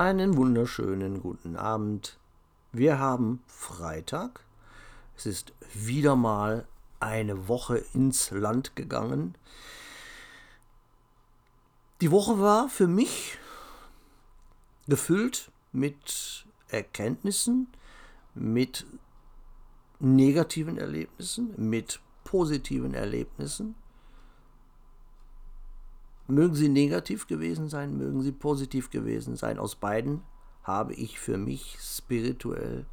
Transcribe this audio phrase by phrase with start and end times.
[0.00, 2.18] Einen wunderschönen guten Abend.
[2.72, 4.46] Wir haben Freitag.
[5.14, 6.66] Es ist wieder mal
[7.00, 9.34] eine Woche ins Land gegangen.
[12.00, 13.36] Die Woche war für mich
[14.88, 17.68] gefüllt mit Erkenntnissen,
[18.34, 18.86] mit
[19.98, 23.74] negativen Erlebnissen, mit positiven Erlebnissen.
[26.30, 29.58] Mögen sie negativ gewesen sein, mögen sie positiv gewesen sein.
[29.58, 30.22] Aus beiden
[30.62, 32.86] habe ich für mich spirituell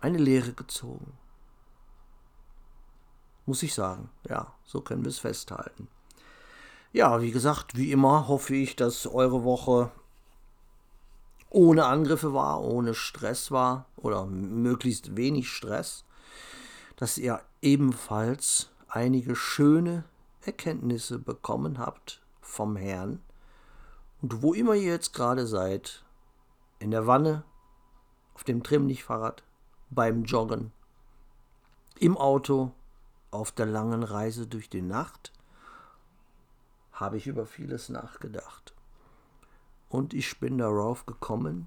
[0.00, 1.12] eine Lehre gezogen.
[3.46, 4.10] Muss ich sagen.
[4.28, 5.88] Ja, so können wir es festhalten.
[6.92, 9.90] Ja, wie gesagt, wie immer hoffe ich, dass eure Woche
[11.50, 16.04] ohne Angriffe war, ohne Stress war oder möglichst wenig Stress,
[16.96, 20.04] dass ihr ebenfalls einige schöne
[20.42, 23.20] Erkenntnisse bekommen habt vom Herrn
[24.22, 26.04] und wo immer ihr jetzt gerade seid,
[26.78, 27.44] in der Wanne,
[28.34, 29.42] auf dem Trimmlichtfahrrad,
[29.90, 30.72] beim Joggen,
[31.98, 32.72] im Auto,
[33.30, 35.32] auf der langen Reise durch die Nacht,
[36.92, 38.74] habe ich über vieles nachgedacht.
[39.88, 41.66] Und ich bin darauf gekommen,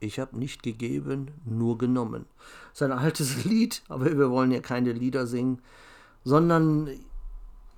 [0.00, 2.26] ich habe nicht gegeben, nur genommen.
[2.70, 5.62] Das ist ein altes Lied, aber wir wollen ja keine Lieder singen,
[6.24, 6.88] sondern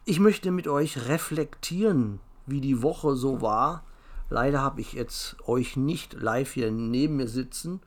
[0.04, 3.84] ich möchte mit euch reflektieren, wie die Woche so war.
[4.28, 7.80] Leider habe ich jetzt euch nicht live hier neben mir sitzen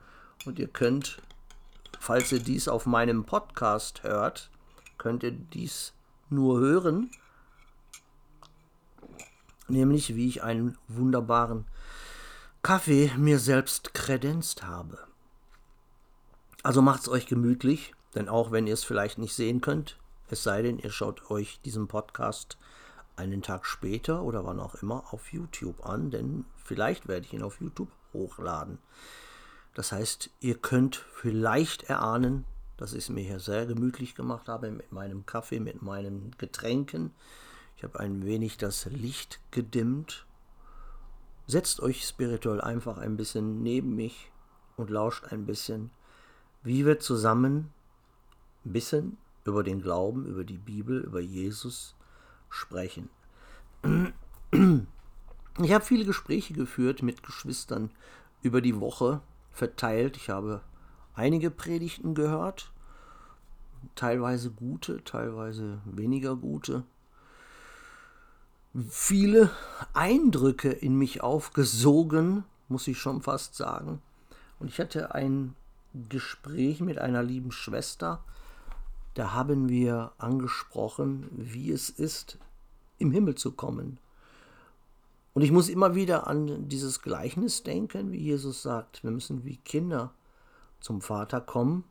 [0.46, 1.22] und ihr könnt,
[2.00, 4.50] falls ihr dies auf meinem Podcast hört,
[4.98, 5.94] könnt ihr dies
[6.30, 7.12] nur hören,
[9.68, 11.66] nämlich wie ich einen wunderbaren
[12.64, 14.98] Kaffee mir selbst kredenzt habe.
[16.64, 19.98] Also macht's euch gemütlich, denn auch wenn ihr es vielleicht nicht sehen könnt,
[20.30, 22.58] es sei denn, ihr schaut euch diesen Podcast
[23.16, 27.44] einen Tag später oder wann auch immer auf YouTube an, denn vielleicht werde ich ihn
[27.44, 28.78] auf YouTube hochladen.
[29.74, 32.46] Das heißt, ihr könnt vielleicht erahnen,
[32.78, 37.12] dass ich es mir hier sehr gemütlich gemacht habe mit meinem Kaffee, mit meinen Getränken.
[37.76, 40.26] Ich habe ein wenig das Licht gedimmt.
[41.48, 44.32] Setzt euch spirituell einfach ein bisschen neben mich
[44.76, 45.92] und lauscht ein bisschen,
[46.64, 47.72] wie wir zusammen
[48.66, 51.96] ein bisschen über den Glauben, über die Bibel, über Jesus
[52.50, 53.10] sprechen.
[55.60, 57.92] Ich habe viele Gespräche geführt mit Geschwistern
[58.42, 59.22] über die Woche
[59.52, 60.18] verteilt.
[60.18, 60.62] Ich habe
[61.16, 62.72] einige Predigten gehört,
[63.96, 66.84] teilweise gute, teilweise weniger gute.
[68.90, 69.50] Viele
[69.94, 74.02] Eindrücke in mich aufgesogen, muss ich schon fast sagen.
[74.60, 75.56] Und ich hatte ein
[76.10, 78.24] Gespräch mit einer lieben Schwester,
[79.18, 82.38] da haben wir angesprochen, wie es ist,
[83.00, 83.98] im Himmel zu kommen.
[85.34, 89.58] Und ich muss immer wieder an dieses Gleichnis denken, wie Jesus sagt, wir müssen wie
[89.58, 90.14] Kinder
[90.82, 91.84] zum Vater kommen.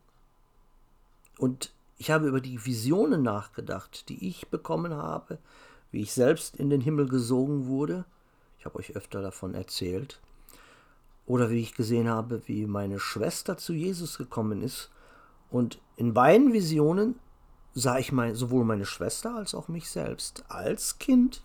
[1.36, 5.38] Und ich habe über die Visionen nachgedacht, die ich bekommen habe,
[5.90, 8.04] wie ich selbst in den Himmel gesogen wurde.
[8.60, 10.20] Ich habe euch öfter davon erzählt.
[11.26, 14.90] Oder wie ich gesehen habe, wie meine Schwester zu Jesus gekommen ist.
[15.50, 17.18] Und in beiden Visionen
[17.74, 21.42] sah ich mein, sowohl meine Schwester als auch mich selbst als Kind.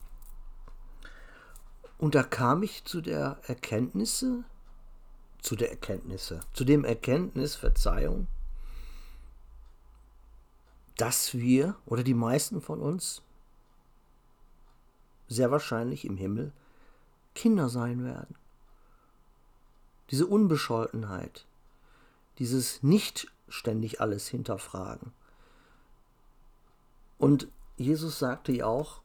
[1.98, 4.44] Und da kam ich zu der Erkenntnisse,
[5.42, 8.28] zu der Erkenntnisse, zu dem Erkenntnis, Verzeihung,
[10.98, 13.22] dass wir oder die meisten von uns
[15.28, 16.52] sehr wahrscheinlich im Himmel
[17.36, 18.36] Kinder sein werden.
[20.12, 21.46] Diese Unbescholtenheit,
[22.38, 25.12] dieses nicht ständig alles hinterfragen,
[27.22, 29.02] und Jesus sagte ja auch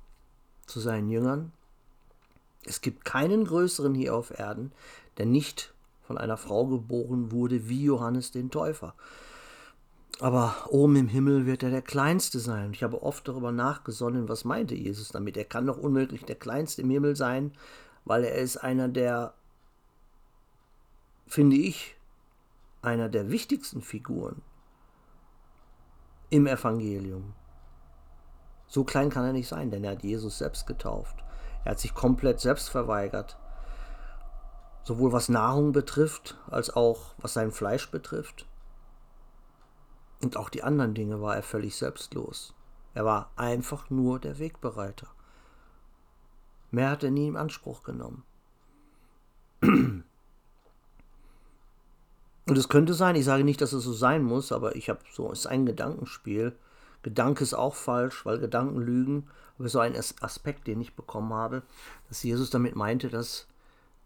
[0.64, 1.52] zu seinen Jüngern,
[2.64, 4.72] es gibt keinen größeren hier auf Erden,
[5.18, 8.94] der nicht von einer Frau geboren wurde wie Johannes den Täufer.
[10.18, 12.72] Aber oben im Himmel wird er der Kleinste sein.
[12.72, 15.36] Ich habe oft darüber nachgesonnen, was meinte Jesus damit.
[15.36, 17.52] Er kann doch unmöglich der Kleinste im Himmel sein,
[18.06, 19.34] weil er ist einer der,
[21.26, 21.95] finde ich,
[22.86, 24.42] einer der wichtigsten Figuren
[26.30, 27.34] im Evangelium.
[28.68, 31.24] So klein kann er nicht sein, denn er hat Jesus selbst getauft.
[31.64, 33.36] Er hat sich komplett selbst verweigert.
[34.84, 38.46] Sowohl was Nahrung betrifft, als auch was sein Fleisch betrifft.
[40.22, 42.54] Und auch die anderen Dinge war er völlig selbstlos.
[42.94, 45.08] Er war einfach nur der Wegbereiter.
[46.70, 48.24] Mehr hat er nie in Anspruch genommen.
[52.46, 55.00] Und es könnte sein, ich sage nicht, dass es so sein muss, aber ich habe
[55.12, 56.56] so, es ist ein Gedankenspiel,
[57.06, 59.28] Gedanke ist auch falsch, weil Gedanken lügen.
[59.58, 61.62] Aber so ein Aspekt, den ich bekommen habe,
[62.08, 63.46] dass Jesus damit meinte, dass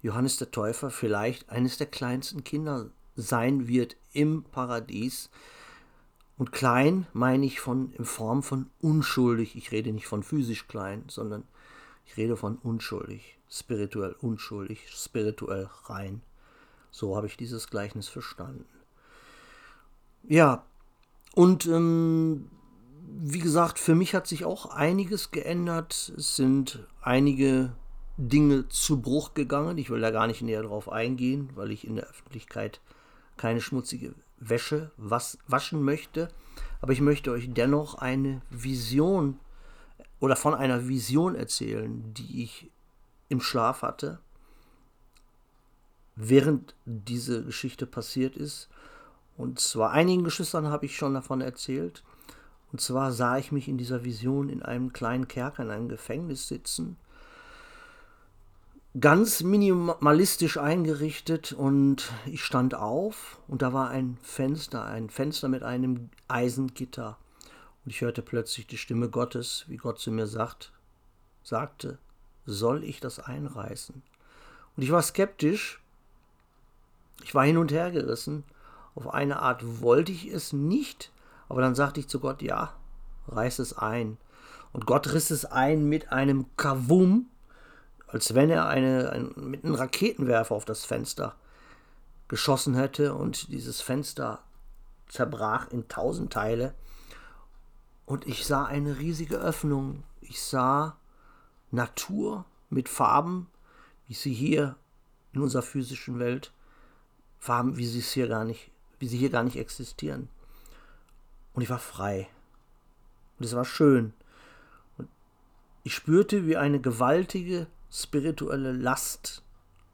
[0.03, 5.31] Johannes der Täufer vielleicht eines der kleinsten Kinder sein wird im Paradies.
[6.37, 9.57] Und klein meine ich von in Form von unschuldig.
[9.57, 11.45] Ich rede nicht von physisch klein, sondern
[12.05, 16.21] ich rede von unschuldig, spirituell unschuldig, spirituell rein.
[16.91, 18.65] So habe ich dieses Gleichnis verstanden.
[20.23, 20.65] Ja,
[21.35, 22.51] und ähm,
[23.23, 26.13] wie gesagt, für mich hat sich auch einiges geändert.
[26.17, 27.73] Es sind einige
[28.17, 29.79] Dinge zu Bruch gegangen.
[29.79, 32.81] Ich will da gar nicht näher drauf eingehen, weil ich in der Öffentlichkeit
[33.37, 36.29] keine schmutzige Wäsche was, waschen möchte.
[36.81, 39.39] Aber ich möchte euch dennoch eine Vision
[40.19, 42.71] oder von einer Vision erzählen, die ich
[43.29, 44.21] im Schlaf hatte,
[46.21, 48.69] während diese Geschichte passiert ist.
[49.37, 52.03] Und zwar einigen Geschwistern habe ich schon davon erzählt.
[52.73, 56.47] Und zwar sah ich mich in dieser Vision in einem kleinen Kerker, in einem Gefängnis
[56.47, 56.97] sitzen,
[58.99, 65.63] ganz minimalistisch eingerichtet und ich stand auf und da war ein Fenster, ein Fenster mit
[65.63, 67.17] einem Eisengitter.
[67.85, 70.73] Und ich hörte plötzlich die Stimme Gottes, wie Gott zu mir sagt,
[71.43, 71.99] sagte,
[72.47, 74.03] soll ich das einreißen?
[74.77, 75.81] Und ich war skeptisch,
[77.23, 78.45] ich war hin und her gerissen.
[78.95, 81.13] Auf eine Art wollte ich es nicht,
[81.49, 82.75] aber dann sagte ich zu Gott, ja,
[83.29, 84.19] reiß es ein.
[84.73, 87.27] Und Gott riss es ein mit einem Kavum,
[88.07, 91.35] als wenn er eine, ein, mit einem Raketenwerfer auf das Fenster
[92.29, 94.41] geschossen hätte und dieses Fenster
[95.09, 96.75] zerbrach in tausend Teile.
[98.07, 100.05] Und ich sah eine riesige Öffnung.
[100.21, 100.97] Ich sah
[101.71, 103.49] Natur mit Farben,
[104.07, 104.77] wie sie hier
[105.33, 106.53] in unserer physischen Welt,
[107.41, 110.29] Farben, wie sie es hier gar nicht, wie sie hier gar nicht existieren.
[111.55, 112.29] Und ich war frei.
[113.39, 114.13] Und es war schön.
[114.99, 115.09] Und
[115.83, 119.43] ich spürte, wie eine gewaltige spirituelle Last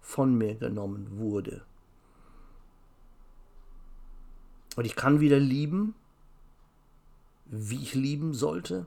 [0.00, 1.64] von mir genommen wurde.
[4.75, 5.94] Und ich kann wieder lieben,
[7.46, 8.87] wie ich lieben sollte.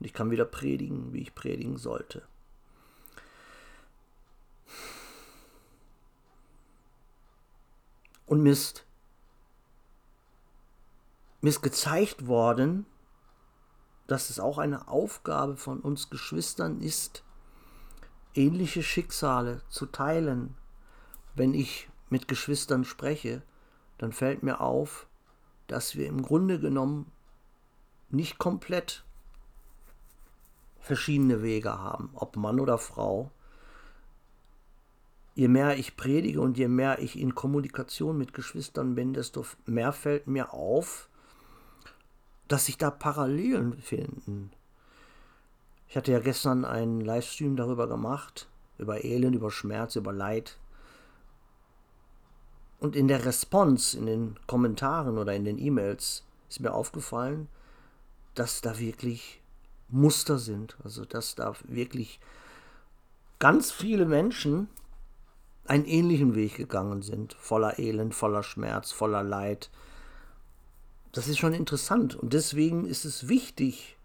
[0.00, 2.22] Und ich kann wieder predigen, wie ich predigen sollte.
[8.26, 8.86] Und mir ist
[11.40, 12.86] mir ist gezeigt worden,
[14.06, 17.22] dass es auch eine Aufgabe von uns Geschwistern ist,
[18.34, 20.56] ähnliche Schicksale zu teilen.
[21.34, 23.42] Wenn ich mit Geschwistern spreche,
[23.98, 25.06] dann fällt mir auf,
[25.66, 27.12] dass wir im Grunde genommen
[28.08, 29.04] nicht komplett
[30.80, 33.30] verschiedene Wege haben, ob Mann oder Frau.
[35.34, 39.92] Je mehr ich predige und je mehr ich in Kommunikation mit Geschwistern bin, desto mehr
[39.92, 41.08] fällt mir auf,
[42.46, 44.52] dass sich da Parallelen finden.
[45.88, 48.48] Ich hatte ja gestern einen Livestream darüber gemacht,
[48.78, 50.58] über Elend, über Schmerz, über Leid.
[52.78, 57.48] Und in der Response, in den Kommentaren oder in den E-Mails ist mir aufgefallen,
[58.34, 59.40] dass da wirklich
[59.88, 60.76] Muster sind.
[60.84, 62.20] Also dass da wirklich
[63.38, 64.68] ganz viele Menschen
[65.66, 69.70] einen ähnlichen Weg gegangen sind, voller Elend, voller Schmerz, voller Leid,
[71.14, 73.96] das ist schon interessant und deswegen ist es wichtig,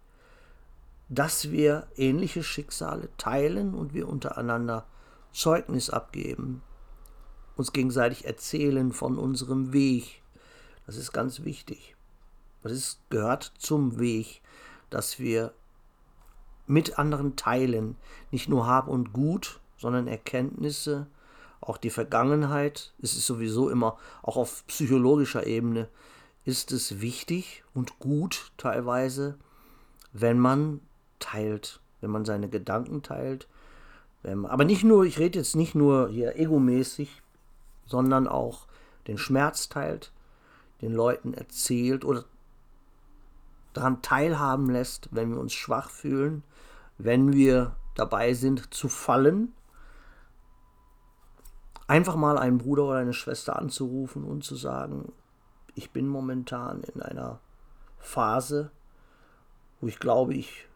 [1.09, 4.85] dass wir ähnliche Schicksale teilen und wir untereinander
[5.33, 6.61] Zeugnis abgeben,
[7.55, 10.21] uns gegenseitig erzählen von unserem Weg.
[10.85, 11.95] Das ist ganz wichtig.
[12.61, 14.41] Das ist, gehört zum Weg,
[14.91, 15.53] dass wir
[16.67, 17.95] mit anderen teilen,
[18.29, 21.07] nicht nur Hab und Gut, sondern Erkenntnisse,
[21.61, 22.93] auch die Vergangenheit.
[23.01, 25.87] Es ist sowieso immer, auch auf psychologischer Ebene,
[26.45, 29.37] ist es wichtig und gut teilweise,
[30.13, 30.81] wenn man
[31.19, 33.47] teilt, wenn man seine Gedanken teilt.
[34.23, 37.21] Man, aber nicht nur, ich rede jetzt nicht nur hier egomäßig,
[37.85, 38.67] sondern auch
[39.07, 40.11] den Schmerz teilt,
[40.81, 42.25] den Leuten erzählt oder
[43.73, 46.43] daran teilhaben lässt, wenn wir uns schwach fühlen,
[46.97, 49.53] wenn wir dabei sind zu fallen,
[51.89, 55.11] einfach mal einen Bruder oder eine Schwester anzurufen und zu sagen,
[55.73, 57.39] ich bin momentan in einer
[57.97, 58.71] Phase,
[59.81, 60.67] wo ich glaube, ich,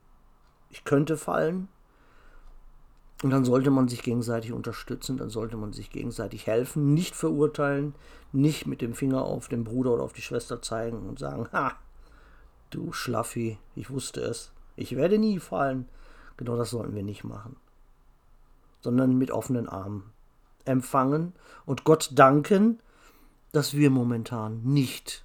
[0.69, 1.67] ich könnte fallen.
[3.21, 7.93] Und dann sollte man sich gegenseitig unterstützen, dann sollte man sich gegenseitig helfen, nicht verurteilen,
[8.31, 11.73] nicht mit dem Finger auf den Bruder oder auf die Schwester zeigen und sagen, ha,
[12.71, 15.87] du Schlaffi, ich wusste es, ich werde nie fallen.
[16.37, 17.55] Genau das sollten wir nicht machen.
[18.81, 20.11] Sondern mit offenen Armen
[20.65, 21.33] empfangen
[21.65, 22.79] und Gott danken,
[23.51, 25.23] dass wir momentan nicht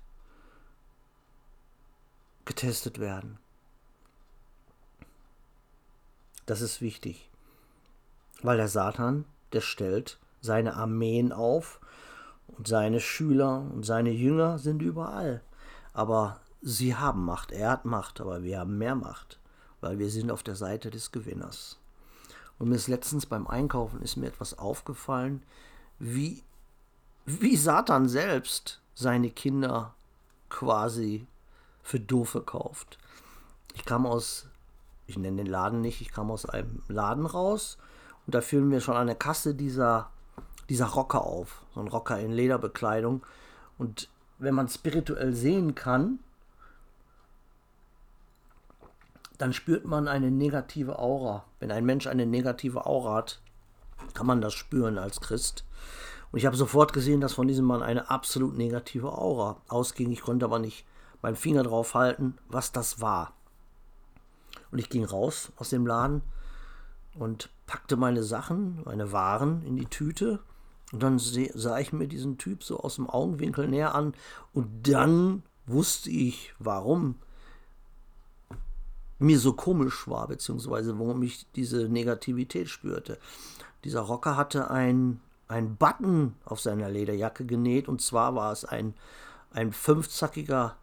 [2.44, 3.38] getestet werden.
[6.46, 7.30] Das ist wichtig,
[8.42, 11.80] weil der Satan der stellt seine Armeen auf
[12.46, 15.42] und seine Schüler und seine Jünger sind überall.
[15.92, 19.38] Aber sie haben Macht, er hat Macht, aber wir haben mehr Macht,
[19.80, 21.78] weil wir sind auf der Seite des Gewinners.
[22.58, 25.42] Und mir ist letztens beim Einkaufen ist mir etwas aufgefallen,
[25.98, 26.42] wie,
[27.26, 29.94] wie Satan selbst seine Kinder
[30.48, 31.26] quasi
[31.82, 32.98] für doof verkauft.
[33.74, 34.46] Ich kam aus,
[35.06, 37.78] ich nenne den Laden nicht, ich kam aus einem Laden raus
[38.26, 40.10] und da führen wir schon an der Kasse dieser,
[40.68, 41.62] dieser Rocker auf.
[41.74, 43.22] So ein Rocker in Lederbekleidung.
[43.78, 46.18] Und wenn man spirituell sehen kann,
[49.38, 51.44] dann spürt man eine negative Aura.
[51.60, 53.40] Wenn ein Mensch eine negative Aura hat,
[54.14, 55.64] kann man das spüren als Christ.
[56.30, 60.10] Und ich habe sofort gesehen, dass von diesem Mann eine absolut negative Aura ausging.
[60.10, 60.84] Ich konnte aber nicht
[61.22, 63.32] meinen Finger drauf halten, was das war.
[64.70, 66.22] Und ich ging raus aus dem Laden
[67.14, 70.40] und packte meine Sachen, meine Waren in die Tüte.
[70.92, 74.14] Und dann sah ich mir diesen Typ so aus dem Augenwinkel näher an.
[74.52, 77.16] Und dann wusste ich, warum
[79.18, 83.18] mir so komisch war, beziehungsweise warum ich diese Negativität spürte.
[83.84, 85.20] Dieser Rocker hatte ein,
[85.78, 88.94] Button auf seiner Lederjacke genäht und zwar war es ein,
[89.50, 90.76] ein fünfzackiger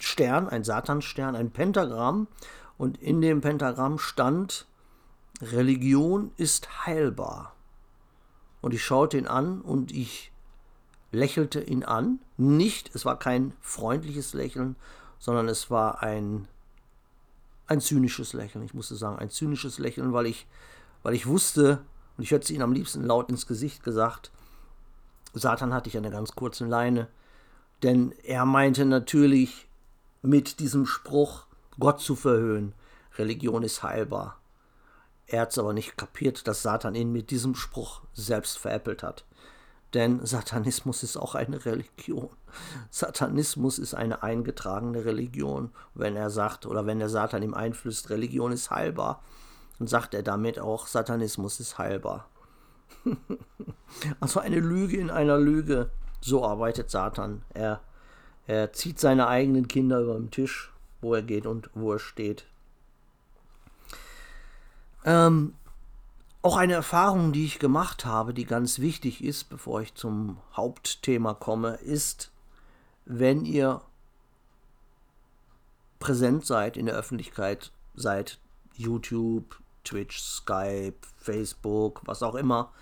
[0.00, 2.28] Stern, ein Satanstern, ein Pentagramm
[2.76, 4.66] und in dem Pentagramm stand
[5.42, 7.54] Religion ist heilbar.
[8.60, 10.32] Und ich schaute ihn an und ich
[11.12, 12.20] lächelte ihn an.
[12.36, 14.76] Nicht, es war kein freundliches Lächeln,
[15.18, 16.46] sondern es war ein
[17.70, 18.64] ein zynisches Lächeln.
[18.64, 20.46] Ich musste sagen, ein zynisches Lächeln, weil ich,
[21.02, 21.80] weil ich wusste,
[22.16, 24.32] und ich hätte es ihnen am liebsten laut ins Gesicht gesagt,
[25.32, 27.06] Satan hatte ich eine ganz kurze Leine.
[27.84, 29.68] Denn er meinte natürlich
[30.20, 31.46] mit diesem Spruch,
[31.78, 32.74] Gott zu verhöhnen.
[33.16, 34.40] Religion ist heilbar.
[35.26, 39.24] Er hat es aber nicht kapiert, dass Satan ihn mit diesem Spruch selbst veräppelt hat.
[39.94, 42.30] Denn Satanismus ist auch eine Religion.
[42.90, 45.70] Satanismus ist eine eingetragene Religion.
[45.94, 49.22] Wenn er sagt, oder wenn der Satan ihm einflößt, Religion ist heilbar,
[49.78, 52.28] dann sagt er damit auch, Satanismus ist heilbar.
[54.20, 55.90] also eine Lüge in einer Lüge.
[56.20, 57.42] So arbeitet Satan.
[57.54, 57.80] Er,
[58.46, 62.46] er zieht seine eigenen Kinder über den Tisch, wo er geht und wo er steht.
[65.04, 65.54] Ähm,
[66.42, 71.34] auch eine Erfahrung, die ich gemacht habe, die ganz wichtig ist, bevor ich zum Hauptthema
[71.34, 72.32] komme, ist,
[73.04, 73.82] wenn ihr
[75.98, 78.38] präsent seid in der Öffentlichkeit, seid
[78.74, 82.72] YouTube, Twitch, Skype, Facebook, was auch immer,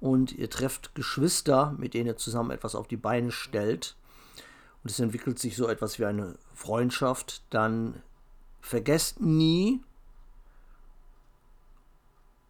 [0.00, 3.96] und ihr trefft Geschwister, mit denen ihr zusammen etwas auf die Beine stellt,
[4.82, 8.02] und es entwickelt sich so etwas wie eine Freundschaft, dann
[8.60, 9.80] vergesst nie,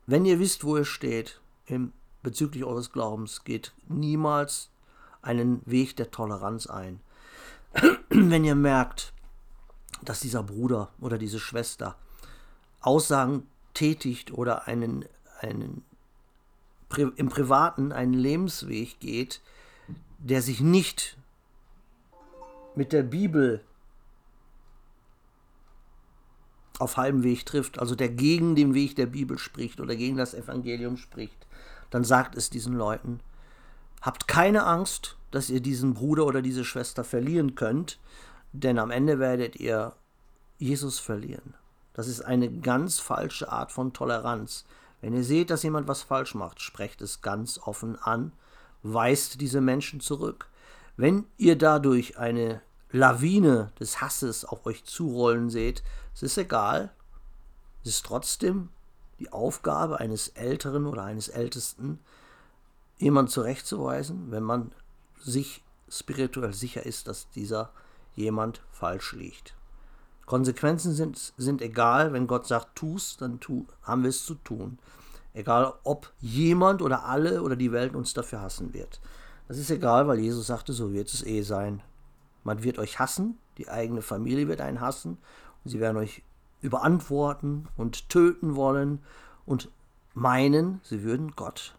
[0.06, 4.70] wenn ihr wisst, wo ihr steht im, bezüglich eures Glaubens, geht niemals
[5.22, 7.00] einen Weg der Toleranz ein.
[8.08, 9.12] Wenn ihr merkt,
[10.02, 11.96] dass dieser Bruder oder diese Schwester
[12.80, 15.04] Aussagen tätigt oder einen,
[15.40, 15.84] einen
[17.16, 19.40] im Privaten einen Lebensweg geht,
[20.18, 21.16] der sich nicht
[22.76, 23.64] mit der Bibel
[26.78, 30.34] auf halbem Weg trifft, also der gegen den Weg der Bibel spricht oder gegen das
[30.34, 31.46] Evangelium spricht,
[31.90, 33.20] dann sagt es diesen Leuten,
[34.02, 37.98] habt keine Angst, dass ihr diesen Bruder oder diese Schwester verlieren könnt,
[38.52, 39.92] denn am Ende werdet ihr
[40.58, 41.54] Jesus verlieren.
[41.92, 44.64] Das ist eine ganz falsche Art von Toleranz.
[45.00, 48.32] Wenn ihr seht, dass jemand was falsch macht, sprecht es ganz offen an,
[48.82, 50.48] weist diese Menschen zurück.
[50.96, 55.82] Wenn ihr dadurch eine Lawine des Hasses auf euch zurollen seht,
[56.16, 56.90] es ist egal.
[57.82, 58.70] Es ist trotzdem
[59.18, 62.00] die Aufgabe eines Älteren oder eines Ältesten,
[62.98, 64.72] jemanden zurechtzuweisen, wenn man
[65.20, 67.70] sich spirituell sicher ist, dass dieser
[68.14, 69.54] jemand falsch liegt.
[70.24, 74.78] Konsequenzen sind, sind egal, wenn Gott sagt, tu's, dann tu, haben wir es zu tun.
[75.34, 79.00] Egal, ob jemand oder alle oder die Welt uns dafür hassen wird.
[79.48, 81.82] Das ist egal, weil Jesus sagte, so wird es eh sein.
[82.42, 85.18] Man wird euch hassen, die eigene Familie wird einen hassen,
[85.68, 86.22] sie werden euch
[86.60, 89.02] überantworten und töten wollen
[89.44, 89.70] und
[90.14, 91.76] meinen, sie würden Gott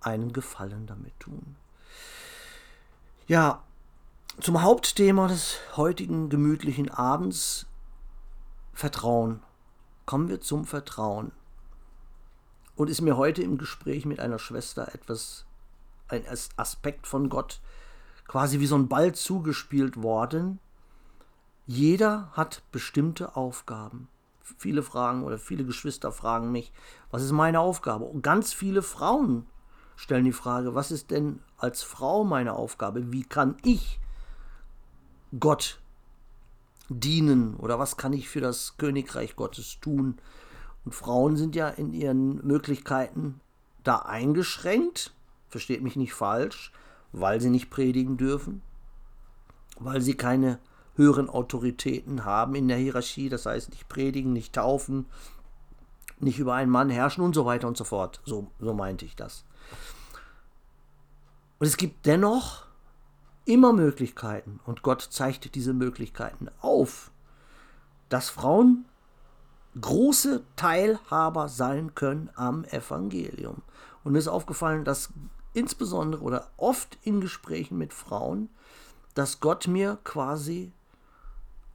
[0.00, 1.56] einen Gefallen damit tun.
[3.26, 3.62] Ja,
[4.40, 7.66] zum Hauptthema des heutigen gemütlichen Abends
[8.72, 9.42] Vertrauen.
[10.06, 11.32] Kommen wir zum Vertrauen.
[12.76, 15.46] Und ist mir heute im Gespräch mit einer Schwester etwas,
[16.06, 16.24] ein
[16.56, 17.60] Aspekt von Gott
[18.28, 20.60] quasi wie so ein Ball zugespielt worden.
[21.68, 24.08] Jeder hat bestimmte Aufgaben.
[24.56, 26.72] viele fragen oder viele Geschwister fragen mich,
[27.10, 28.06] was ist meine Aufgabe?
[28.06, 29.46] Und ganz viele Frauen
[29.94, 33.12] stellen die Frage, was ist denn als Frau meine Aufgabe?
[33.12, 34.00] Wie kann ich
[35.38, 35.78] Gott
[36.88, 40.16] dienen oder was kann ich für das Königreich Gottes tun?
[40.86, 43.42] Und Frauen sind ja in ihren Möglichkeiten
[43.84, 45.12] da eingeschränkt,
[45.50, 46.72] versteht mich nicht falsch,
[47.12, 48.62] weil sie nicht predigen dürfen,
[49.78, 50.58] weil sie keine
[50.98, 55.06] höheren Autoritäten haben in der Hierarchie, das heißt nicht predigen, nicht taufen,
[56.20, 58.20] nicht über einen Mann herrschen und so weiter und so fort.
[58.26, 59.44] So, so meinte ich das.
[61.58, 62.66] Und es gibt dennoch
[63.44, 67.10] immer Möglichkeiten und Gott zeigt diese Möglichkeiten auf,
[68.08, 68.84] dass Frauen
[69.80, 73.62] große Teilhaber sein können am Evangelium.
[74.02, 75.10] Und mir ist aufgefallen, dass
[75.52, 78.50] insbesondere oder oft in Gesprächen mit Frauen,
[79.14, 80.72] dass Gott mir quasi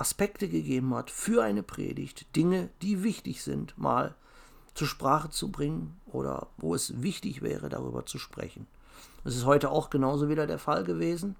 [0.03, 4.15] Aspekte gegeben hat für eine Predigt, Dinge, die wichtig sind, mal
[4.73, 8.67] zur Sprache zu bringen oder wo es wichtig wäre, darüber zu sprechen.
[9.23, 11.37] Das ist heute auch genauso wieder der Fall gewesen.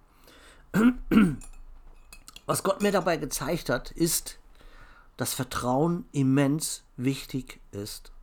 [2.46, 4.39] Was Gott mir dabei gezeigt hat, ist,
[5.17, 8.13] dass Vertrauen immens wichtig ist.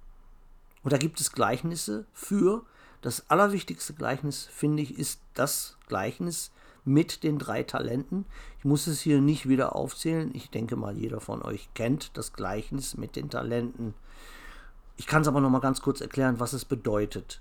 [0.83, 2.65] Und da gibt es Gleichnisse für.
[3.03, 6.51] Das allerwichtigste Gleichnis, finde ich, ist das Gleichnis
[6.85, 8.27] mit den drei Talenten.
[8.59, 10.31] Ich muss es hier nicht wieder aufzählen.
[10.35, 13.95] Ich denke mal, jeder von euch kennt das Gleichnis mit den Talenten.
[14.97, 17.41] Ich kann es aber noch mal ganz kurz erklären, was es bedeutet,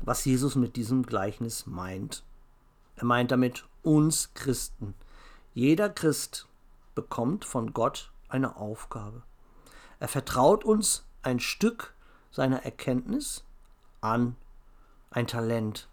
[0.00, 2.24] was Jesus mit diesem Gleichnis meint.
[2.96, 4.94] Er meint damit uns Christen.
[5.52, 6.46] Jeder Christ
[6.94, 9.22] bekommt von Gott eine Aufgabe.
[10.00, 11.94] Er vertraut uns ein Stück
[12.30, 13.44] seiner Erkenntnis
[14.00, 14.36] an,
[15.10, 15.88] ein Talent.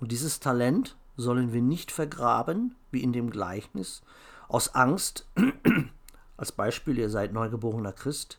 [0.00, 4.02] Und dieses Talent sollen wir nicht vergraben, wie in dem Gleichnis,
[4.48, 5.26] aus Angst,
[6.36, 8.38] als Beispiel, ihr seid neugeborener Christ,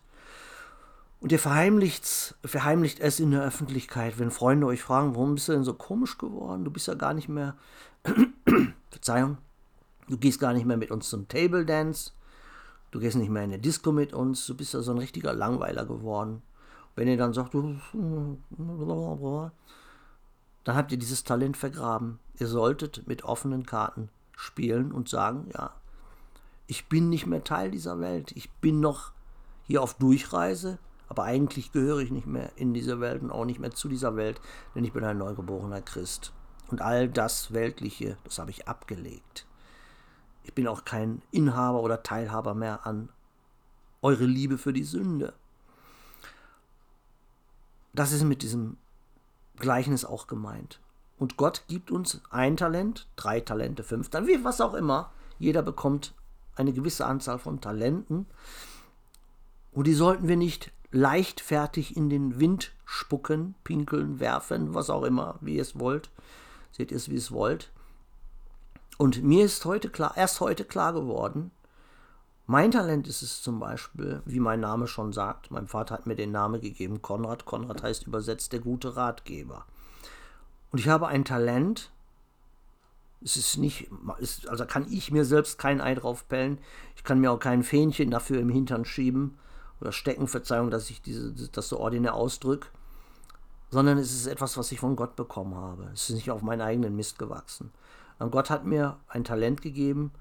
[1.21, 5.53] und ihr verheimlicht, verheimlicht es in der Öffentlichkeit, wenn Freunde euch fragen, warum bist du
[5.53, 6.65] denn so komisch geworden?
[6.65, 7.55] Du bist ja gar nicht mehr,
[8.91, 9.37] Verzeihung,
[10.07, 12.11] du gehst gar nicht mehr mit uns zum Table Dance,
[12.91, 15.33] du gehst nicht mehr in eine Disco mit uns, du bist ja so ein richtiger
[15.33, 16.41] Langweiler geworden.
[16.95, 17.53] Wenn ihr dann sagt,
[20.65, 22.19] dann habt ihr dieses Talent vergraben.
[22.39, 25.73] Ihr solltet mit offenen Karten spielen und sagen, ja,
[26.67, 28.33] ich bin nicht mehr Teil dieser Welt.
[28.35, 29.11] Ich bin noch
[29.63, 33.59] hier auf Durchreise, aber eigentlich gehöre ich nicht mehr in diese Welt und auch nicht
[33.59, 34.41] mehr zu dieser Welt,
[34.73, 36.33] denn ich bin ein neugeborener Christ.
[36.67, 39.45] Und all das Weltliche, das habe ich abgelegt.
[40.43, 43.09] Ich bin auch kein Inhaber oder Teilhaber mehr an
[44.01, 45.33] eure Liebe für die Sünde.
[47.93, 48.77] Das ist mit diesem
[49.57, 50.79] Gleichnis auch gemeint.
[51.17, 55.11] Und Gott gibt uns ein Talent, drei Talente, fünf, dann wie was auch immer.
[55.39, 56.13] Jeder bekommt
[56.55, 58.25] eine gewisse Anzahl von Talenten.
[59.71, 65.37] Und die sollten wir nicht leichtfertig in den Wind spucken, pinkeln, werfen, was auch immer,
[65.41, 66.09] wie ihr es wollt.
[66.71, 67.71] Seht ihr es, wie es wollt.
[68.97, 71.51] Und mir ist heute klar, erst heute klar geworden,
[72.47, 76.15] mein Talent ist es zum Beispiel, wie mein Name schon sagt, mein Vater hat mir
[76.15, 77.45] den Namen gegeben, Konrad.
[77.45, 79.65] Konrad heißt übersetzt der gute Ratgeber.
[80.71, 81.91] Und ich habe ein Talent,
[83.21, 86.59] es ist nicht, ist, also kann ich mir selbst kein Ei drauf pellen,
[86.95, 89.37] ich kann mir auch kein Fähnchen dafür im Hintern schieben
[89.81, 92.67] oder stecken, Verzeihung, dass ich diese, das so ordinär ausdrücke,
[93.71, 95.89] sondern es ist etwas, was ich von Gott bekommen habe.
[95.93, 97.71] Es ist nicht auf meinen eigenen Mist gewachsen.
[98.19, 100.11] Und Gott hat mir ein Talent gegeben,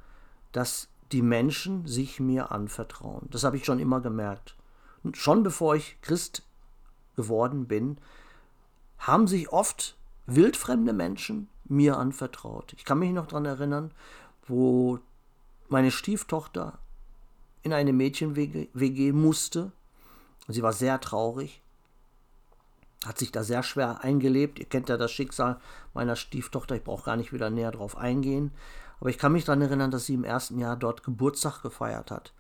[0.53, 3.29] das die Menschen sich mir anvertrauen.
[3.31, 4.57] Das habe ich schon immer gemerkt.
[5.03, 6.43] Und schon bevor ich Christ
[7.17, 7.99] geworden bin,
[8.99, 12.73] haben sich oft wildfremde Menschen mir anvertraut.
[12.77, 13.93] Ich kann mich noch daran erinnern,
[14.47, 14.99] wo
[15.69, 16.79] meine Stieftochter
[17.63, 19.73] in eine Mädchen-WG musste.
[20.49, 21.63] Sie war sehr traurig,
[23.05, 24.59] hat sich da sehr schwer eingelebt.
[24.59, 25.59] Ihr kennt ja das Schicksal
[25.95, 28.53] meiner Stieftochter, ich brauche gar nicht wieder näher drauf eingehen.
[29.05, 32.33] Aber ich kann mich daran erinnern, dass sie im ersten Jahr dort Geburtstag gefeiert hat.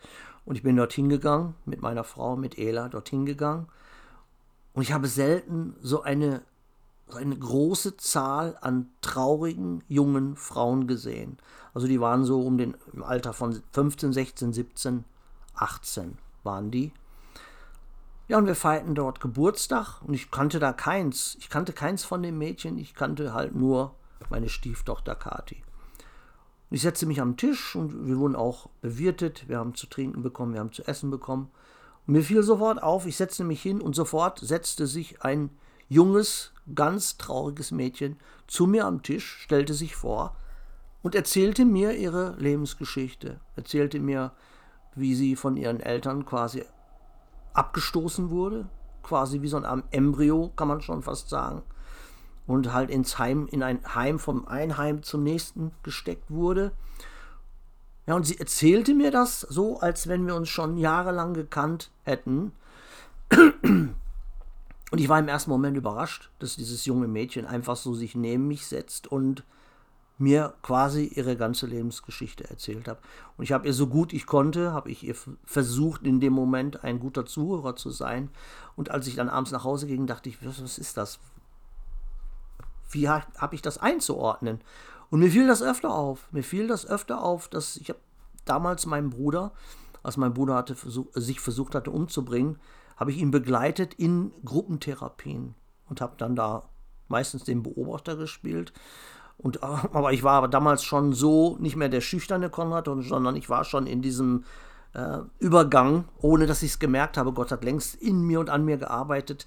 [0.46, 3.68] Und ich bin dorthin gegangen, mit meiner Frau, mit Ela, dorthin gegangen.
[4.72, 6.40] Und ich habe selten so eine,
[7.06, 11.36] so eine große Zahl an traurigen jungen Frauen gesehen.
[11.74, 15.04] Also die waren so um den im Alter von 15, 16, 17,
[15.56, 16.92] 18 waren die.
[18.26, 21.36] Ja, und wir feierten dort Geburtstag und ich kannte da keins.
[21.38, 23.94] Ich kannte keins von den Mädchen, ich kannte halt nur
[24.30, 25.62] meine Stieftochter Kati.
[26.74, 29.48] Ich setzte mich am Tisch und wir wurden auch bewirtet.
[29.48, 31.48] Wir haben zu trinken bekommen, wir haben zu essen bekommen.
[32.04, 35.50] Und mir fiel sofort auf, ich setzte mich hin und sofort setzte sich ein
[35.88, 38.16] junges, ganz trauriges Mädchen
[38.48, 40.34] zu mir am Tisch, stellte sich vor
[41.04, 44.32] und erzählte mir ihre Lebensgeschichte, erzählte mir,
[44.96, 46.64] wie sie von ihren Eltern quasi
[47.52, 48.68] abgestoßen wurde,
[49.04, 51.62] quasi wie so ein Embryo, kann man schon fast sagen,
[52.46, 56.72] und halt ins Heim, in ein Heim vom einen Heim zum nächsten gesteckt wurde.
[58.06, 62.52] Ja, und sie erzählte mir das so, als wenn wir uns schon jahrelang gekannt hätten.
[64.90, 68.46] Und ich war im ersten Moment überrascht, dass dieses junge Mädchen einfach so sich neben
[68.46, 69.42] mich setzt und
[70.18, 73.00] mir quasi ihre ganze Lebensgeschichte erzählt hat.
[73.36, 76.84] Und ich habe ihr so gut ich konnte, habe ich ihr versucht, in dem Moment
[76.84, 78.30] ein guter Zuhörer zu sein.
[78.76, 81.18] Und als ich dann abends nach Hause ging, dachte ich, was, was ist das?
[82.94, 84.60] Wie habe ich das einzuordnen?
[85.10, 86.28] Und mir fiel das öfter auf.
[86.32, 88.00] Mir fiel das öfter auf, dass ich habe
[88.44, 89.52] damals meinen Bruder,
[90.02, 90.76] als mein Bruder hatte,
[91.14, 92.58] sich versucht hatte umzubringen,
[92.96, 95.54] habe ich ihn begleitet in Gruppentherapien
[95.88, 96.68] und habe dann da
[97.08, 98.72] meistens den Beobachter gespielt.
[99.36, 103.64] Und, aber ich war damals schon so nicht mehr der schüchterne Konrad, sondern ich war
[103.64, 104.44] schon in diesem
[104.94, 107.32] äh, Übergang, ohne dass ich es gemerkt habe.
[107.32, 109.46] Gott hat längst in mir und an mir gearbeitet,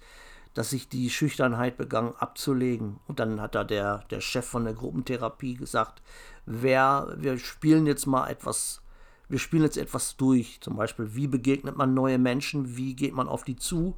[0.57, 2.99] dass ich die Schüchternheit begann abzulegen.
[3.07, 6.01] Und dann hat da der, der Chef von der Gruppentherapie gesagt,
[6.45, 8.81] wer, wir spielen jetzt mal etwas
[9.29, 10.59] wir spielen jetzt etwas durch.
[10.61, 13.95] Zum Beispiel, wie begegnet man neue Menschen, wie geht man auf die zu,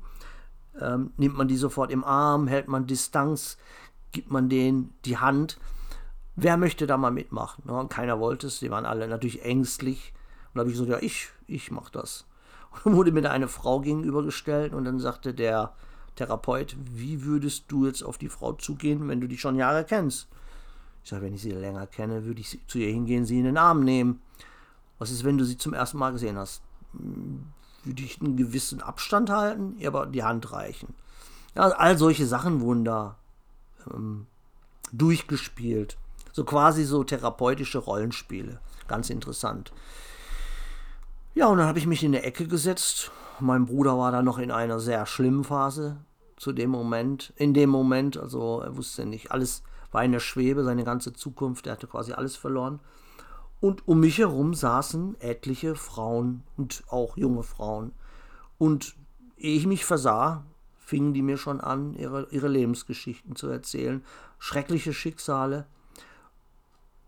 [0.79, 3.57] ähm, nimmt man die sofort im Arm, hält man Distanz,
[4.11, 5.59] gibt man denen die Hand.
[6.35, 7.63] Wer möchte da mal mitmachen?
[7.67, 10.13] Ja, und keiner wollte es, sie waren alle natürlich ängstlich.
[10.47, 12.25] Und da habe ich gesagt, ja, ich, ich mache das.
[12.71, 15.73] Und dann wurde mir da eine Frau gegenübergestellt und dann sagte der
[16.19, 20.27] Therapeut, wie würdest du jetzt auf die Frau zugehen, wenn du die schon Jahre kennst?
[21.01, 23.57] Ich sage, wenn ich sie länger kenne, würde ich zu ihr hingehen, sie in den
[23.57, 24.21] Arm nehmen.
[24.97, 26.61] Was ist, wenn du sie zum ersten Mal gesehen hast?
[26.91, 30.93] Würde ich einen gewissen Abstand halten, ihr aber die Hand reichen.
[31.55, 33.15] Ja, all solche Sachen wurden da
[33.89, 34.27] ähm,
[34.91, 35.97] durchgespielt.
[36.33, 38.59] So quasi so therapeutische Rollenspiele.
[38.89, 39.71] Ganz interessant.
[41.33, 43.09] Ja, und dann habe ich mich in der Ecke gesetzt.
[43.39, 45.97] Mein Bruder war da noch in einer sehr schlimmen Phase
[46.39, 47.33] zu dem Moment.
[47.35, 51.67] In dem Moment, also er wusste nicht, alles war in der Schwebe, seine ganze Zukunft,
[51.67, 52.79] er hatte quasi alles verloren.
[53.59, 57.91] Und um mich herum saßen etliche Frauen und auch junge Frauen.
[58.57, 58.95] Und
[59.37, 60.45] ehe ich mich versah,
[60.77, 64.03] fingen die mir schon an, ihre, ihre Lebensgeschichten zu erzählen.
[64.37, 65.65] Schreckliche Schicksale,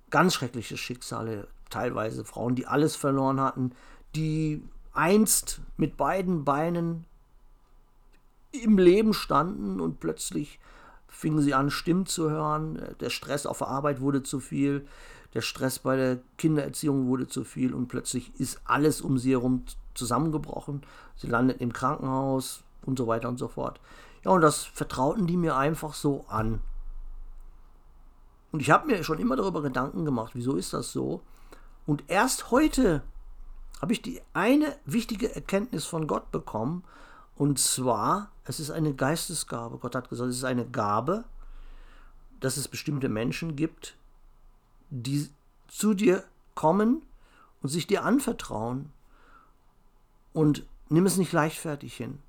[0.10, 3.72] ganz schreckliche Schicksale, teilweise Frauen, die alles verloren hatten,
[4.14, 7.06] die einst mit beiden Beinen
[8.52, 10.60] im Leben standen und plötzlich
[11.08, 12.96] fingen sie an, Stimmen zu hören.
[13.00, 14.86] Der Stress auf der Arbeit wurde zu viel
[15.34, 19.64] der Stress bei der Kindererziehung wurde zu viel und plötzlich ist alles um sie herum
[19.94, 20.82] zusammengebrochen.
[21.16, 23.80] Sie landet im Krankenhaus und so weiter und so fort.
[24.26, 26.60] Ja, und das vertrauten die mir einfach so an.
[28.52, 31.22] Und ich habe mir schon immer darüber Gedanken gemacht, wieso ist das so?
[31.86, 33.02] Und erst heute
[33.82, 36.84] habe ich die eine wichtige Erkenntnis von Gott bekommen.
[37.36, 39.78] Und zwar, es ist eine Geistesgabe.
[39.78, 41.24] Gott hat gesagt, es ist eine Gabe,
[42.40, 43.96] dass es bestimmte Menschen gibt,
[44.90, 45.30] die
[45.68, 46.24] zu dir
[46.56, 47.02] kommen
[47.62, 48.92] und sich dir anvertrauen.
[50.34, 52.20] Und nimm es nicht leichtfertig hin,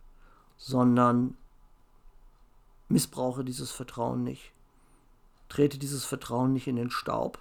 [0.57, 1.37] sondern
[2.89, 4.53] missbrauche dieses Vertrauen nicht.
[5.49, 7.39] Trete dieses Vertrauen nicht in den Staub.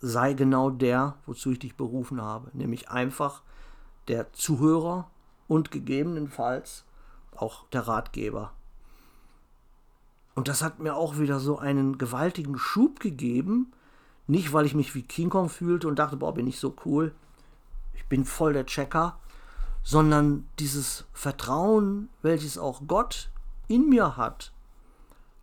[0.00, 3.42] Sei genau der, wozu ich dich berufen habe, nämlich einfach
[4.08, 5.10] der Zuhörer
[5.48, 6.84] und gegebenenfalls
[7.34, 8.52] auch der Ratgeber.
[10.34, 13.72] Und das hat mir auch wieder so einen gewaltigen Schub gegeben.
[14.26, 17.14] Nicht, weil ich mich wie King Kong fühlte und dachte, boah, bin ich so cool.
[17.94, 19.18] Ich bin voll der Checker.
[19.82, 23.30] Sondern dieses Vertrauen, welches auch Gott
[23.68, 24.52] in mir hat.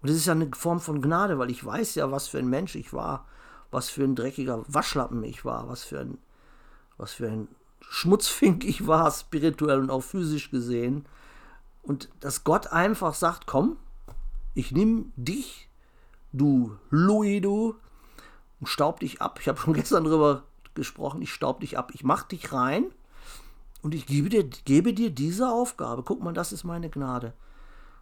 [0.02, 2.50] Und das ist ja eine Form von Gnade, weil ich weiß ja, was für ein
[2.50, 3.26] Mensch ich war.
[3.72, 5.70] Was für ein dreckiger Waschlappen ich war.
[5.70, 6.20] Was für ein,
[6.98, 7.48] was für ein
[7.90, 11.06] Schmutzfink ich war, spirituell und auch physisch gesehen.
[11.82, 13.78] Und dass Gott einfach sagt, komm,
[14.54, 15.70] ich nehme dich,
[16.32, 17.76] du Louis, du,
[18.60, 19.40] und staub dich ab.
[19.42, 20.44] Ich habe schon gestern darüber
[20.74, 21.92] gesprochen, ich staub dich ab.
[21.94, 22.86] Ich mach dich rein
[23.82, 26.04] und ich gebe dir, gebe dir diese Aufgabe.
[26.04, 27.34] Guck mal, das ist meine Gnade.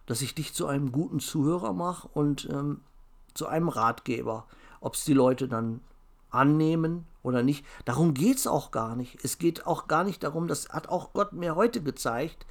[0.06, 2.80] Dass ich dich zu einem guten Zuhörer mache und ähm,
[3.34, 4.46] zu einem Ratgeber.
[4.80, 5.80] Ob es die Leute dann
[6.30, 7.64] annehmen oder nicht.
[7.84, 9.24] Darum geht es auch gar nicht.
[9.24, 12.46] Es geht auch gar nicht darum, das hat auch Gott mir heute gezeigt,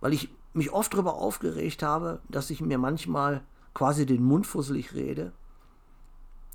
[0.00, 3.42] weil ich mich oft darüber aufgeregt habe, dass ich mir manchmal
[3.74, 5.32] quasi den Mund fusselig rede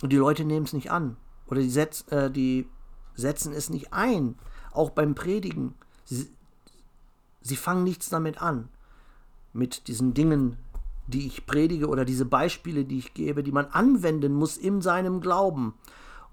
[0.01, 1.15] und die Leute nehmen es nicht an
[1.47, 2.67] oder die, setz, äh, die
[3.15, 4.36] setzen es nicht ein,
[4.71, 5.75] auch beim Predigen.
[6.06, 6.29] Sie,
[7.41, 8.69] sie fangen nichts damit an,
[9.53, 10.58] mit diesen Dingen,
[11.08, 15.21] die ich predige oder diese Beispiele, die ich gebe, die man anwenden muss in seinem
[15.21, 15.75] Glauben.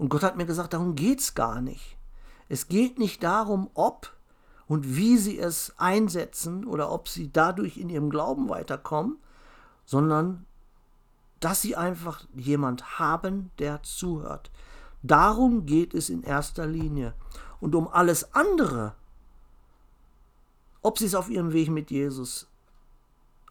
[0.00, 1.98] Und Gott hat mir gesagt, darum geht es gar nicht.
[2.48, 4.16] Es geht nicht darum, ob
[4.66, 9.18] und wie sie es einsetzen oder ob sie dadurch in ihrem Glauben weiterkommen,
[9.84, 10.46] sondern
[11.38, 14.50] dass sie einfach jemand haben, der zuhört.
[15.02, 17.12] Darum geht es in erster Linie.
[17.60, 18.94] Und um alles andere,
[20.80, 22.48] ob sie es auf ihrem Weg mit Jesus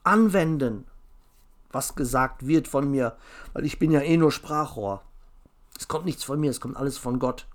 [0.03, 0.85] anwenden,
[1.71, 3.15] was gesagt wird von mir,
[3.53, 5.03] weil ich bin ja eh nur Sprachrohr.
[5.80, 7.48] Es kommt nichts von mir, es kommt alles von Gott.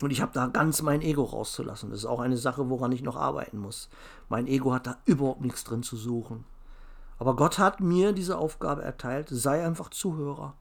[0.00, 1.90] Und ich habe da ganz mein Ego rauszulassen.
[1.90, 3.90] Das ist auch eine Sache, woran ich noch arbeiten muss.
[4.28, 6.44] Mein Ego hat da überhaupt nichts drin zu suchen.
[7.18, 10.54] Aber Gott hat mir diese Aufgabe erteilt, sei einfach Zuhörer.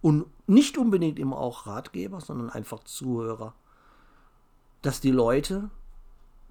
[0.00, 3.52] Und nicht unbedingt immer auch Ratgeber, sondern einfach Zuhörer.
[4.80, 5.68] Dass die Leute,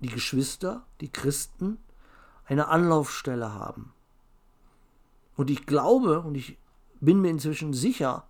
[0.01, 1.79] die Geschwister, die Christen
[2.45, 3.91] eine Anlaufstelle haben.
[5.35, 6.59] Und ich glaube und ich
[7.01, 8.27] bin mir inzwischen sicher,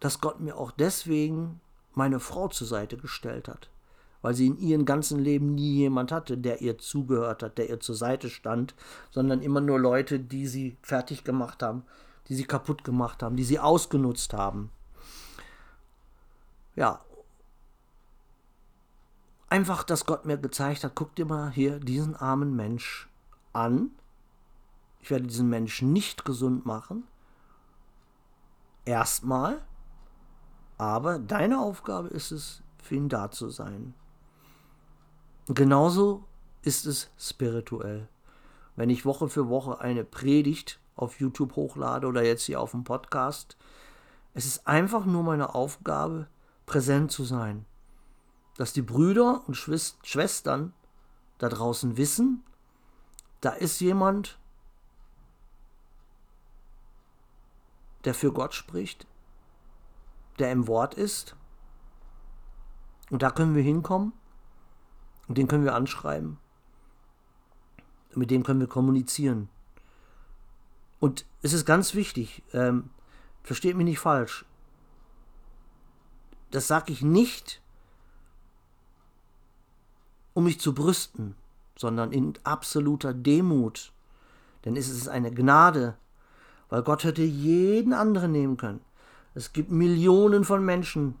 [0.00, 1.60] dass Gott mir auch deswegen
[1.94, 3.70] meine Frau zur Seite gestellt hat,
[4.22, 7.80] weil sie in ihrem ganzen Leben nie jemand hatte, der ihr zugehört hat, der ihr
[7.80, 8.74] zur Seite stand,
[9.10, 11.82] sondern immer nur Leute, die sie fertig gemacht haben,
[12.28, 14.70] die sie kaputt gemacht haben, die sie ausgenutzt haben.
[16.76, 17.00] Ja.
[19.48, 23.08] Einfach, dass Gott mir gezeigt hat, guck dir mal hier diesen armen Mensch
[23.52, 23.90] an.
[25.00, 27.04] Ich werde diesen Menschen nicht gesund machen.
[28.84, 29.62] Erstmal.
[30.78, 33.94] Aber deine Aufgabe ist es, für ihn da zu sein.
[35.48, 36.24] Genauso
[36.62, 38.08] ist es spirituell.
[38.76, 42.84] Wenn ich Woche für Woche eine Predigt auf YouTube hochlade oder jetzt hier auf dem
[42.84, 43.56] Podcast,
[44.34, 46.28] es ist einfach nur meine Aufgabe,
[46.64, 47.64] präsent zu sein.
[48.56, 50.72] Dass die Brüder und Schwestern
[51.38, 52.44] da draußen wissen,
[53.40, 54.38] da ist jemand,
[58.04, 59.06] der für Gott spricht,
[60.40, 61.36] der im Wort ist.
[63.10, 64.12] Und da können wir hinkommen.
[65.28, 66.38] Und den können wir anschreiben.
[68.14, 69.48] Mit dem können wir kommunizieren.
[71.00, 72.90] Und es ist ganz wichtig, ähm,
[73.42, 74.44] versteht mich nicht falsch.
[76.50, 77.60] Das sage ich nicht,
[80.34, 81.34] um mich zu brüsten,
[81.76, 83.92] sondern in absoluter Demut.
[84.64, 85.96] Denn es ist eine Gnade,
[86.68, 88.80] weil Gott hätte jeden anderen nehmen können.
[89.34, 91.14] Es gibt Millionen von Menschen,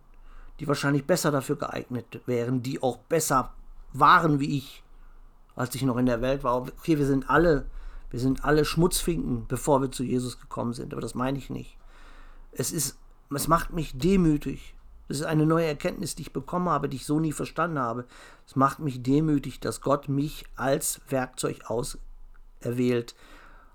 [0.60, 3.52] die wahrscheinlich besser dafür geeignet wären, die auch besser
[3.92, 4.82] waren wie ich,
[5.54, 6.62] als ich noch in der Welt war.
[6.62, 7.66] Okay, wir sind alle,
[8.10, 11.76] wir sind alle Schmutzfinken, bevor wir zu Jesus gekommen sind, aber das meine ich nicht.
[12.52, 12.98] Es ist,
[13.34, 14.74] es macht mich demütig.
[15.08, 18.04] Es ist eine neue Erkenntnis, die ich bekommen habe, die ich so nie verstanden habe.
[18.46, 23.14] Es macht mich demütig, dass Gott mich als Werkzeug auserwählt,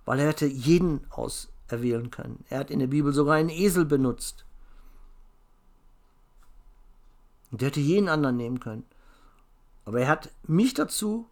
[0.06, 2.44] weil er hätte jeden aus erwählen können.
[2.50, 4.46] Er hat in der Bibel sogar einen Esel benutzt.
[7.52, 8.86] Und der hätte jeden anderen nehmen können.
[9.86, 11.28] Aber er hat mich dazu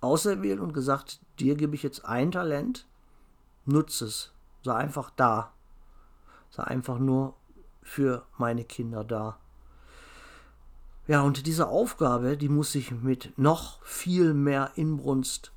[0.00, 2.86] auserwählt und gesagt, dir gebe ich jetzt ein Talent,
[3.66, 4.32] nutze es.
[4.62, 5.52] Sei einfach da.
[6.50, 7.34] Sei einfach nur
[7.82, 9.38] für meine Kinder da.
[11.06, 15.52] Ja, und diese Aufgabe, die muss ich mit noch viel mehr Inbrunst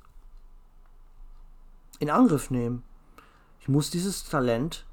[2.00, 2.82] in Angriff nehmen.
[3.60, 4.86] Ich muss dieses Talent,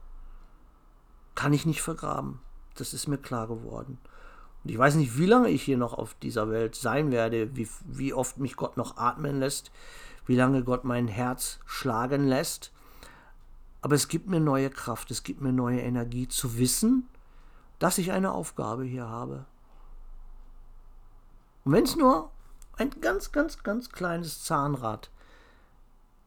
[1.36, 2.40] kann ich nicht vergraben.
[2.76, 3.98] Das ist mir klar geworden.
[4.64, 7.68] Und ich weiß nicht, wie lange ich hier noch auf dieser Welt sein werde, wie,
[7.86, 9.72] wie oft mich Gott noch atmen lässt,
[10.26, 12.72] wie lange Gott mein Herz schlagen lässt.
[13.82, 17.08] Aber es gibt mir neue Kraft, es gibt mir neue Energie zu wissen,
[17.80, 19.46] dass ich eine Aufgabe hier habe.
[21.64, 22.30] Und wenn es nur
[22.78, 25.10] ein ganz, ganz, ganz kleines Zahnrad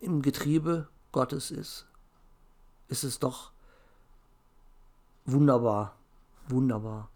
[0.04, 1.86] im Getriebe Gottes ist,
[2.88, 3.52] ist es doch
[5.24, 5.96] wunderbar,
[6.48, 7.08] wunderbar.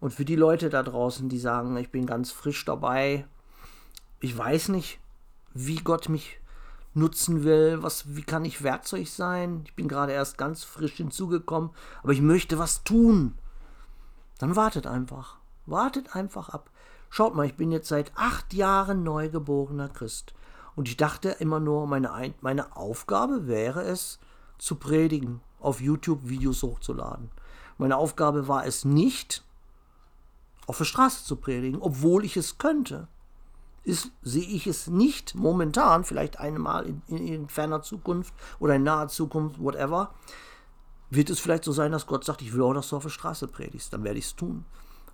[0.00, 3.26] Und für die Leute da draußen, die sagen, ich bin ganz frisch dabei,
[4.20, 4.98] ich weiß nicht,
[5.54, 6.40] wie Gott mich
[6.94, 9.62] nutzen will, was, wie kann ich Werkzeug sein?
[9.66, 11.70] Ich bin gerade erst ganz frisch hinzugekommen,
[12.02, 13.34] aber ich möchte was tun.
[14.38, 15.38] Dann wartet einfach.
[15.66, 16.70] Wartet einfach ab.
[17.08, 20.34] Schaut mal, ich bin jetzt seit acht Jahren neugeborener Christ.
[20.74, 24.18] Und ich dachte immer nur, meine, meine Aufgabe wäre es,
[24.58, 27.30] zu predigen, auf YouTube Videos hochzuladen.
[27.78, 29.44] Meine Aufgabe war es nicht,
[30.66, 33.08] auf der Straße zu predigen, obwohl ich es könnte.
[33.84, 38.84] Ist, sehe ich es nicht momentan, vielleicht einmal in, in, in ferner Zukunft oder in
[38.84, 40.14] naher Zukunft, whatever,
[41.10, 43.10] wird es vielleicht so sein, dass Gott sagt, ich will auch, dass du auf der
[43.10, 44.64] Straße predigst, dann werde ich es tun.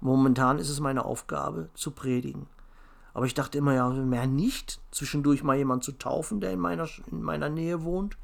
[0.00, 2.46] Momentan ist es meine Aufgabe, zu predigen.
[3.18, 6.88] Aber ich dachte immer, ja, mehr nicht, zwischendurch mal jemanden zu taufen, der in meiner,
[7.10, 8.16] in meiner Nähe wohnt.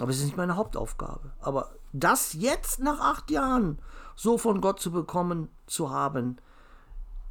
[0.00, 1.30] Aber es ist nicht meine Hauptaufgabe.
[1.38, 3.78] Aber das jetzt nach acht Jahren
[4.16, 6.38] so von Gott zu bekommen, zu haben,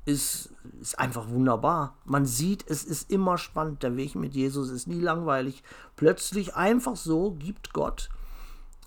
[0.05, 1.97] ist, ist einfach wunderbar.
[2.05, 3.83] Man sieht, es ist immer spannend.
[3.83, 5.63] Der Weg mit Jesus ist nie langweilig.
[5.97, 8.09] Plötzlich einfach so gibt Gott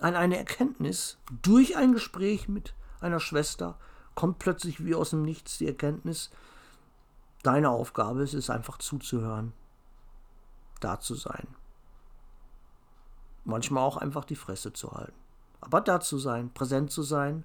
[0.01, 3.79] an eine Erkenntnis durch ein Gespräch mit einer Schwester,
[4.15, 6.31] kommt plötzlich wie aus dem Nichts die Erkenntnis,
[7.43, 9.53] deine Aufgabe ist es einfach zuzuhören,
[10.81, 11.47] da zu sein.
[13.45, 15.19] Manchmal auch einfach die Fresse zu halten.
[15.61, 17.45] Aber da zu sein, präsent zu sein,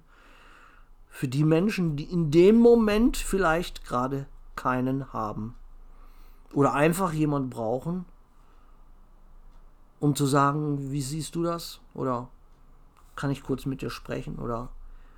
[1.08, 4.26] für die Menschen, die in dem Moment vielleicht gerade
[4.56, 5.54] keinen haben.
[6.52, 8.04] Oder einfach jemand brauchen,
[10.00, 11.80] um zu sagen, wie siehst du das?
[11.94, 12.28] Oder
[13.16, 14.38] kann ich kurz mit dir sprechen?
[14.38, 14.70] Oder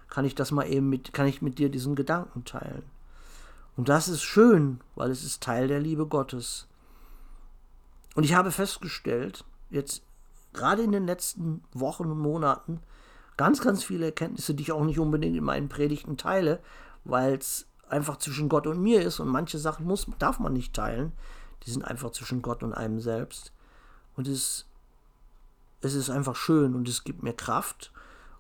[0.09, 2.85] kann ich das mal eben mit, kann ich mit dir diesen Gedanken teilen?
[3.77, 6.67] Und das ist schön, weil es ist Teil der Liebe Gottes.
[8.15, 10.03] Und ich habe festgestellt, jetzt
[10.55, 12.81] gerade in den letzten Wochen und Monaten,
[13.37, 16.61] ganz, ganz viele Erkenntnisse, die ich auch nicht unbedingt in meinen Predigten teile,
[17.05, 20.75] weil es einfach zwischen Gott und mir ist und manche Sachen muss, darf man nicht
[20.75, 21.13] teilen.
[21.65, 23.53] Die sind einfach zwischen Gott und einem selbst.
[24.17, 24.67] Und es,
[25.83, 27.93] es ist einfach schön und es gibt mir Kraft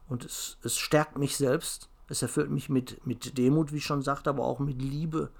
[0.08, 1.88] und es, es stärkt mich selbst.
[2.08, 5.30] Es erfüllt mich mit, mit Demut, wie ich schon sagte, aber auch mit Liebe.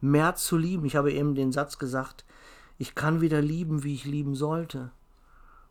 [0.00, 0.84] Mehr zu lieben.
[0.84, 2.24] Ich habe eben den Satz gesagt,
[2.78, 4.90] ich kann wieder lieben, wie ich lieben sollte.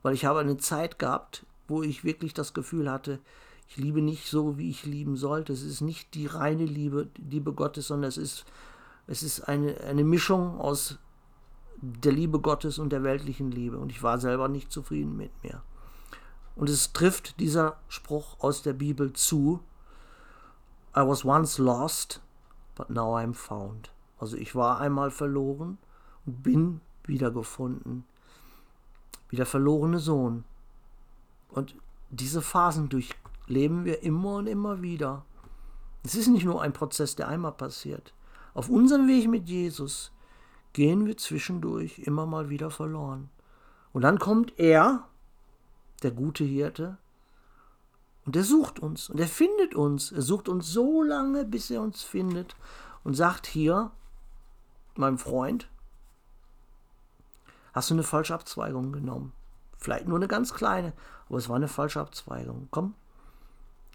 [0.02, 3.20] Weil ich habe eine Zeit gehabt, wo ich wirklich das Gefühl hatte,
[3.68, 5.54] ich liebe nicht so, wie ich lieben sollte.
[5.54, 8.46] Es ist nicht die reine Liebe, Liebe Gottes, sondern es ist,
[9.08, 11.00] es ist eine, eine Mischung aus
[11.82, 13.78] der Liebe Gottes und der weltlichen Liebe.
[13.78, 15.62] Und ich war selber nicht zufrieden mit mir.
[16.56, 19.62] Und es trifft dieser Spruch aus der Bibel zu.
[20.96, 22.22] I was once lost,
[22.76, 23.92] but now I'm found.
[24.18, 25.78] Also ich war einmal verloren
[26.26, 28.06] und bin wiedergefunden.
[29.30, 30.46] Wie der verlorene Sohn.
[31.50, 31.76] Und
[32.10, 35.26] diese Phasen durchleben wir immer und immer wieder.
[36.04, 38.14] Es ist nicht nur ein Prozess, der einmal passiert.
[38.54, 40.14] Auf unserem Weg mit Jesus
[40.72, 43.30] gehen wir zwischendurch immer mal wieder verloren.
[43.92, 45.08] Und dann kommt er,
[46.04, 46.98] der gute Hirte,
[48.26, 50.12] und er sucht uns und er findet uns.
[50.12, 52.56] Er sucht uns so lange, bis er uns findet
[53.04, 53.92] und sagt hier,
[54.96, 55.70] mein Freund,
[57.74, 59.34] hast du eine falsche Abzweigung genommen.
[59.78, 60.94] Vielleicht nur eine ganz kleine,
[61.28, 62.68] aber es war eine falsche Abzweigung.
[62.72, 62.96] Komm,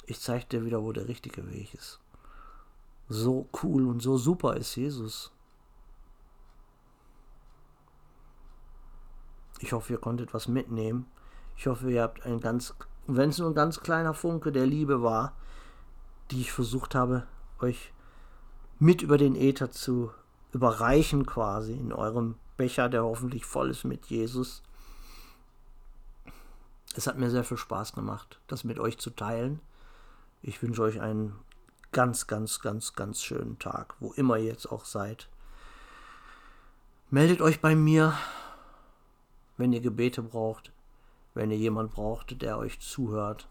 [0.06, 2.00] ich zeige dir wieder, wo der richtige Weg ist.
[3.08, 5.32] So cool und so super ist Jesus.
[9.58, 11.06] Ich hoffe, ihr konntet was mitnehmen.
[11.56, 12.74] Ich hoffe, ihr habt ein ganz,
[13.06, 15.34] wenn es nur ein ganz kleiner Funke der Liebe war,
[16.30, 17.26] die ich versucht habe,
[17.60, 17.92] euch
[18.78, 20.10] mit über den Äther zu
[20.52, 24.62] überreichen, quasi in eurem Becher, der hoffentlich voll ist mit Jesus.
[26.94, 29.60] Es hat mir sehr viel Spaß gemacht, das mit euch zu teilen.
[30.42, 31.34] Ich wünsche euch einen
[31.92, 35.28] ganz, ganz, ganz, ganz schönen Tag, wo immer ihr jetzt auch seid.
[37.10, 38.14] Meldet euch bei mir,
[39.56, 40.72] wenn ihr Gebete braucht,
[41.34, 43.48] wenn ihr jemand braucht, der euch zuhört,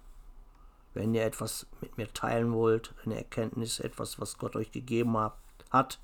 [0.93, 5.17] wenn ihr etwas mit mir teilen wollt, eine Erkenntnis, etwas, was Gott euch gegeben
[5.69, 5.99] hat,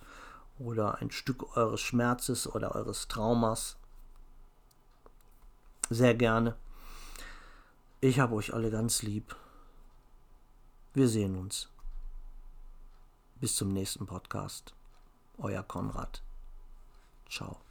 [0.57, 3.77] oder ein Stück eures Schmerzes oder eures Traumas.
[5.89, 6.55] Sehr gerne.
[7.99, 9.35] Ich habe euch alle ganz lieb.
[10.93, 11.69] Wir sehen uns.
[13.35, 14.73] Bis zum nächsten Podcast.
[15.37, 16.23] Euer Konrad.
[17.29, 17.64] Ciao.